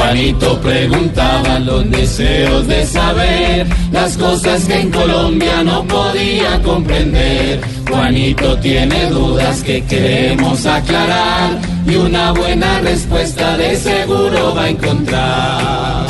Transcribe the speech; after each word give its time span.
Juanito 0.00 0.58
preguntaba 0.60 1.58
los 1.58 1.88
deseos 1.90 2.66
de 2.66 2.86
saber 2.86 3.66
las 3.92 4.16
cosas 4.16 4.64
que 4.64 4.80
en 4.80 4.90
Colombia 4.90 5.62
no 5.62 5.84
podía 5.84 6.60
comprender. 6.62 7.60
Juanito 7.86 8.58
tiene 8.60 9.10
dudas 9.10 9.62
que 9.62 9.84
queremos 9.84 10.64
aclarar 10.64 11.58
y 11.86 11.96
una 11.96 12.32
buena 12.32 12.80
respuesta 12.80 13.58
de 13.58 13.76
seguro 13.76 14.54
va 14.54 14.62
a 14.64 14.70
encontrar. 14.70 16.06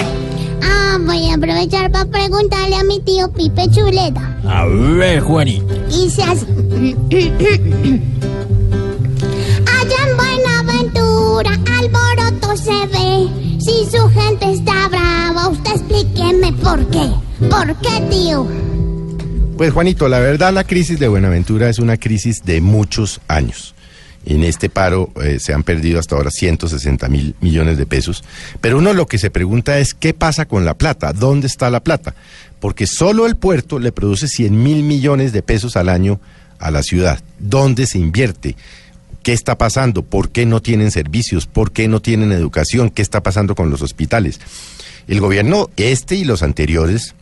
Ah, 0.62 0.96
voy 1.00 1.28
a 1.28 1.34
aprovechar 1.34 1.90
para 1.90 2.04
preguntarle 2.04 2.76
a 2.76 2.84
mi 2.84 3.00
tío 3.00 3.28
Pipe 3.32 3.68
Chuleta. 3.70 4.36
A 4.46 4.66
ver, 4.66 5.20
Juanito. 5.20 5.74
Y 5.90 6.08
se 6.08 6.22
hace... 6.22 6.46
Allá 9.66 9.96
en 10.08 10.16
Buenaventura, 10.16 11.50
alboroto 11.76 12.56
se 12.56 12.86
ve. 12.86 12.99
Si 13.70 13.88
su 13.88 14.08
gente 14.08 14.50
está 14.50 14.88
brava, 14.88 15.48
usted 15.48 15.70
explíqueme 15.70 16.52
por 16.54 16.84
qué. 16.90 17.08
¿Por 17.48 17.76
qué, 17.76 18.00
tío? 18.10 18.48
Pues 19.56 19.72
Juanito, 19.72 20.08
la 20.08 20.18
verdad 20.18 20.52
la 20.52 20.64
crisis 20.64 20.98
de 20.98 21.06
Buenaventura 21.06 21.68
es 21.68 21.78
una 21.78 21.96
crisis 21.96 22.42
de 22.44 22.60
muchos 22.60 23.20
años. 23.28 23.76
En 24.26 24.42
este 24.42 24.70
paro 24.70 25.12
eh, 25.22 25.38
se 25.38 25.54
han 25.54 25.62
perdido 25.62 26.00
hasta 26.00 26.16
ahora 26.16 26.32
160 26.32 27.08
mil 27.08 27.36
millones 27.40 27.78
de 27.78 27.86
pesos. 27.86 28.24
Pero 28.60 28.78
uno 28.78 28.92
lo 28.92 29.06
que 29.06 29.18
se 29.18 29.30
pregunta 29.30 29.78
es 29.78 29.94
qué 29.94 30.14
pasa 30.14 30.46
con 30.46 30.64
la 30.64 30.74
plata, 30.74 31.12
dónde 31.12 31.46
está 31.46 31.70
la 31.70 31.80
plata. 31.80 32.16
Porque 32.58 32.88
solo 32.88 33.24
el 33.24 33.36
puerto 33.36 33.78
le 33.78 33.92
produce 33.92 34.26
100 34.26 34.60
mil 34.60 34.82
millones 34.82 35.32
de 35.32 35.42
pesos 35.42 35.76
al 35.76 35.90
año 35.90 36.20
a 36.58 36.72
la 36.72 36.82
ciudad. 36.82 37.20
¿Dónde 37.38 37.86
se 37.86 37.98
invierte? 37.98 38.56
¿Qué 39.30 39.34
está 39.34 39.56
pasando? 39.56 40.02
¿Por 40.02 40.30
qué 40.30 40.44
no 40.44 40.60
tienen 40.60 40.90
servicios? 40.90 41.46
¿Por 41.46 41.70
qué 41.70 41.86
no 41.86 42.02
tienen 42.02 42.32
educación? 42.32 42.90
¿Qué 42.90 43.00
está 43.00 43.22
pasando 43.22 43.54
con 43.54 43.70
los 43.70 43.80
hospitales? 43.80 44.40
El 45.06 45.20
gobierno, 45.20 45.70
este 45.76 46.16
y 46.16 46.24
los 46.24 46.42
anteriores, 46.42 47.14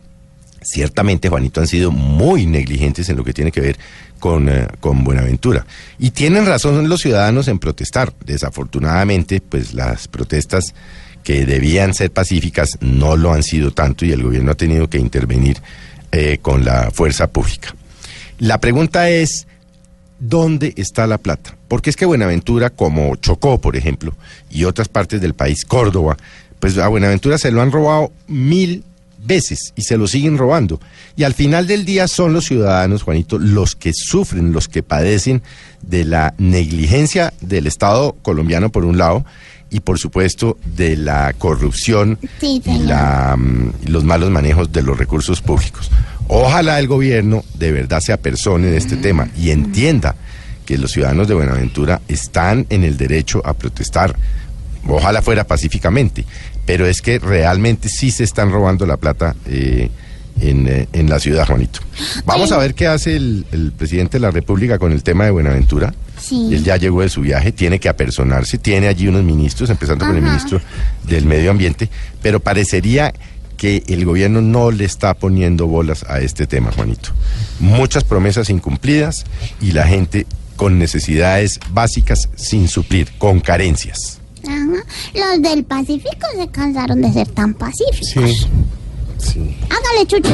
ciertamente, 0.62 1.28
Juanito, 1.28 1.60
han 1.60 1.66
sido 1.66 1.90
muy 1.90 2.46
negligentes 2.46 3.10
en 3.10 3.16
lo 3.18 3.24
que 3.24 3.34
tiene 3.34 3.52
que 3.52 3.60
ver 3.60 3.78
con, 4.20 4.48
eh, 4.48 4.68
con 4.80 5.04
Buenaventura. 5.04 5.66
Y 5.98 6.12
tienen 6.12 6.46
razón 6.46 6.88
los 6.88 7.02
ciudadanos 7.02 7.46
en 7.46 7.58
protestar. 7.58 8.14
Desafortunadamente, 8.24 9.42
pues 9.42 9.74
las 9.74 10.08
protestas 10.08 10.72
que 11.22 11.44
debían 11.44 11.92
ser 11.92 12.10
pacíficas 12.10 12.78
no 12.80 13.18
lo 13.18 13.34
han 13.34 13.42
sido 13.42 13.70
tanto 13.72 14.06
y 14.06 14.12
el 14.12 14.22
gobierno 14.22 14.52
ha 14.52 14.56
tenido 14.56 14.88
que 14.88 14.96
intervenir 14.96 15.58
eh, 16.10 16.38
con 16.40 16.64
la 16.64 16.90
fuerza 16.90 17.26
pública. 17.26 17.74
La 18.38 18.60
pregunta 18.62 19.10
es, 19.10 19.46
¿dónde 20.18 20.74
está 20.76 21.06
la 21.06 21.18
plata? 21.18 21.56
Porque 21.68 21.90
es 21.90 21.96
que 21.96 22.06
Buenaventura, 22.06 22.70
como 22.70 23.16
Chocó, 23.16 23.60
por 23.60 23.76
ejemplo, 23.76 24.14
y 24.50 24.64
otras 24.64 24.88
partes 24.88 25.20
del 25.20 25.34
país, 25.34 25.64
Córdoba, 25.64 26.16
pues 26.60 26.76
a 26.78 26.88
Buenaventura 26.88 27.38
se 27.38 27.50
lo 27.50 27.62
han 27.62 27.72
robado 27.72 28.12
mil 28.26 28.84
veces 29.24 29.72
y 29.76 29.82
se 29.82 29.96
lo 29.96 30.06
siguen 30.06 30.38
robando. 30.38 30.80
Y 31.16 31.24
al 31.24 31.34
final 31.34 31.66
del 31.66 31.84
día 31.84 32.08
son 32.08 32.32
los 32.32 32.46
ciudadanos, 32.46 33.02
Juanito, 33.02 33.38
los 33.38 33.76
que 33.76 33.92
sufren, 33.92 34.52
los 34.52 34.68
que 34.68 34.82
padecen 34.82 35.42
de 35.82 36.04
la 36.04 36.34
negligencia 36.38 37.32
del 37.40 37.66
Estado 37.66 38.16
colombiano, 38.22 38.70
por 38.70 38.84
un 38.84 38.98
lado, 38.98 39.24
y 39.70 39.80
por 39.80 39.98
supuesto 39.98 40.56
de 40.64 40.96
la 40.96 41.34
corrupción 41.36 42.18
Sí, 42.40 42.62
y 42.64 42.78
la, 42.80 43.36
mm, 43.36 43.72
los 43.86 44.04
malos 44.04 44.30
manejos 44.30 44.72
de 44.72 44.82
los 44.82 44.96
recursos 44.98 45.42
públicos. 45.42 45.90
Ojalá 46.28 46.78
el 46.78 46.88
gobierno 46.88 47.44
de 47.54 47.72
verdad 47.72 48.00
se 48.00 48.12
apersone 48.12 48.68
de 48.68 48.76
este 48.76 48.96
tema 48.96 49.28
y 49.36 49.50
entienda 49.50 50.14
que 50.66 50.76
los 50.76 50.92
ciudadanos 50.92 51.28
de 51.28 51.34
Buenaventura 51.34 52.02
están 52.08 52.66
en 52.68 52.84
el 52.84 52.98
derecho 52.98 53.40
a 53.46 53.54
protestar. 53.54 54.14
Ojalá 54.86 55.22
fuera 55.22 55.44
pacíficamente, 55.44 56.26
pero 56.66 56.86
es 56.86 57.00
que 57.00 57.18
realmente 57.18 57.88
sí 57.88 58.10
se 58.10 58.24
están 58.24 58.52
robando 58.52 58.84
la 58.84 58.98
plata 58.98 59.34
eh, 59.46 59.90
en, 60.40 60.66
eh, 60.68 60.88
en 60.92 61.08
la 61.08 61.18
ciudad, 61.18 61.46
Juanito. 61.46 61.80
Vamos 62.24 62.52
a 62.52 62.58
ver 62.58 62.74
qué 62.74 62.86
hace 62.86 63.16
el, 63.16 63.46
el 63.52 63.72
presidente 63.72 64.18
de 64.18 64.20
la 64.20 64.30
República 64.30 64.78
con 64.78 64.92
el 64.92 65.02
tema 65.02 65.24
de 65.24 65.30
Buenaventura. 65.30 65.94
Sí. 66.20 66.48
Él 66.52 66.64
ya 66.64 66.76
llegó 66.76 67.02
de 67.02 67.08
su 67.08 67.20
viaje, 67.20 67.52
tiene 67.52 67.78
que 67.78 67.88
apersonarse, 67.88 68.58
tiene 68.58 68.88
allí 68.88 69.08
unos 69.08 69.22
ministros, 69.24 69.70
empezando 69.70 70.06
con 70.06 70.16
el 70.16 70.22
ministro 70.22 70.60
del 71.04 71.24
Medio 71.26 71.50
Ambiente, 71.50 71.88
pero 72.22 72.40
parecería 72.40 73.12
que 73.56 73.82
el 73.88 74.04
gobierno 74.04 74.40
no 74.40 74.70
le 74.70 74.84
está 74.84 75.14
poniendo 75.14 75.66
bolas 75.66 76.04
a 76.08 76.20
este 76.20 76.46
tema, 76.46 76.70
Juanito. 76.72 77.10
Muchas 77.60 78.04
promesas 78.04 78.50
incumplidas 78.50 79.24
y 79.60 79.72
la 79.72 79.86
gente 79.86 80.26
con 80.56 80.78
necesidades 80.78 81.60
básicas 81.72 82.28
sin 82.36 82.68
suplir, 82.68 83.08
con 83.18 83.40
carencias. 83.40 84.20
Ajá. 84.44 84.84
Los 85.14 85.42
del 85.42 85.64
Pacífico 85.64 86.26
se 86.36 86.48
cansaron 86.48 87.02
de 87.02 87.12
ser 87.12 87.28
tan 87.28 87.54
pacíficos. 87.54 88.08
sí. 88.08 88.46
Hágale, 89.18 90.06
Chucho. 90.06 90.30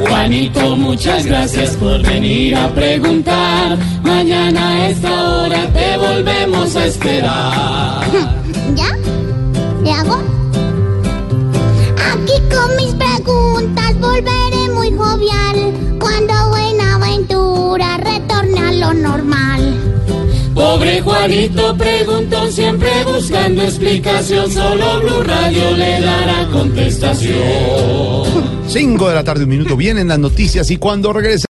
Juanito, 0.00 0.76
muchas 0.76 1.24
gracias 1.26 1.76
por 1.76 2.02
venir 2.02 2.54
a 2.56 2.68
preguntar. 2.68 3.78
Mañana 4.02 4.68
a 4.68 4.88
esta 4.88 5.30
hora 5.30 5.66
te 5.72 5.96
volvemos 5.96 6.76
a 6.76 6.86
esperar. 6.86 8.04
¿Ya? 8.74 8.96
¿Le 9.82 9.92
hago? 9.92 10.18
Aquí 12.12 12.34
con 12.50 12.76
mis 12.76 12.94
preguntas 12.94 13.98
volveré 14.00 14.68
muy 14.74 14.92
jovial 14.92 15.72
cuando 15.98 16.34
Buenaventura 16.50 17.96
retorne 17.98 18.60
a 18.60 18.72
lo 18.72 18.94
normal. 18.94 19.74
Pobre 20.54 21.00
Juanito 21.00 21.76
preguntó 21.76 22.50
siempre 22.50 22.90
buscando 23.04 23.62
explicación, 23.62 24.50
solo 24.50 25.00
Blue 25.00 25.22
dará 27.08 27.14
contestación. 27.14 28.48
5 28.68 29.08
de 29.08 29.14
la 29.14 29.24
tarde, 29.24 29.44
un 29.44 29.50
minuto. 29.50 29.76
Vienen 29.76 30.08
las 30.08 30.18
noticias 30.18 30.70
y 30.70 30.76
cuando 30.76 31.12
regrese. 31.12 31.46